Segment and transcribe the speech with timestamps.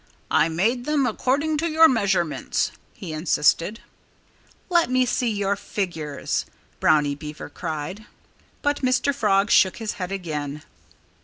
[0.31, 3.81] "I made them according to your measurements," he insisted.
[4.67, 6.47] "Let me see your figures!"
[6.79, 8.07] Brownie Beaver cried.
[8.63, 9.13] But Mr.
[9.13, 10.63] Frog shook his head again.